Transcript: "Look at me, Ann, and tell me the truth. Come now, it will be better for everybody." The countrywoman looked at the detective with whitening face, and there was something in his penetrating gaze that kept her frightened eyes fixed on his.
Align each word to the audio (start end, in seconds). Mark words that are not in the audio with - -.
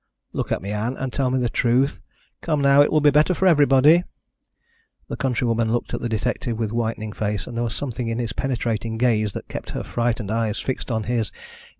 "Look 0.33 0.51
at 0.51 0.63
me, 0.63 0.71
Ann, 0.71 0.97
and 0.97 1.13
tell 1.13 1.29
me 1.29 1.37
the 1.37 1.47
truth. 1.47 2.01
Come 2.41 2.59
now, 2.59 2.81
it 2.81 2.91
will 2.91 3.01
be 3.01 3.11
better 3.11 3.35
for 3.35 3.45
everybody." 3.45 4.03
The 5.09 5.15
countrywoman 5.15 5.71
looked 5.71 5.93
at 5.93 6.01
the 6.01 6.09
detective 6.09 6.57
with 6.57 6.71
whitening 6.73 7.13
face, 7.13 7.45
and 7.45 7.55
there 7.55 7.63
was 7.63 7.75
something 7.75 8.07
in 8.07 8.17
his 8.17 8.33
penetrating 8.33 8.97
gaze 8.97 9.33
that 9.33 9.47
kept 9.47 9.69
her 9.77 9.83
frightened 9.83 10.31
eyes 10.31 10.57
fixed 10.59 10.89
on 10.89 11.03
his. 11.03 11.31